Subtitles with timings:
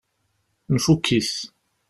[0.75, 1.31] Nfukk-it.